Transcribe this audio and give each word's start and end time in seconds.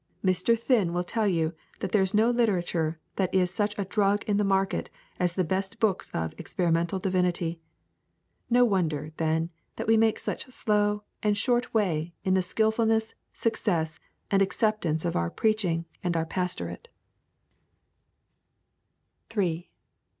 Mr. 0.25 0.57
Thin 0.59 0.93
will 0.93 1.03
tell 1.03 1.27
you 1.27 1.53
that 1.79 1.91
there 1.91 2.01
is 2.01 2.11
no 2.11 2.31
literature 2.31 2.99
that 3.17 3.31
is 3.35 3.51
such 3.51 3.77
a 3.77 3.85
drug 3.85 4.23
in 4.23 4.37
the 4.37 4.43
market 4.43 4.89
as 5.19 5.33
the 5.33 5.43
best 5.43 5.79
books 5.79 6.09
of 6.09 6.33
Experimental 6.39 6.97
Divinity. 6.97 7.59
No 8.49 8.65
wonder, 8.65 9.11
then, 9.17 9.51
that 9.75 9.85
we 9.85 9.97
make 9.97 10.17
such 10.17 10.49
slow 10.49 11.03
and 11.21 11.37
short 11.37 11.71
way 11.71 12.15
in 12.23 12.33
the 12.33 12.41
skilfulness, 12.41 13.13
success, 13.31 13.99
and 14.31 14.41
acceptance 14.41 15.05
of 15.05 15.15
our 15.15 15.29
preaching 15.29 15.85
and 16.03 16.17
our 16.17 16.25
pastorate. 16.25 16.87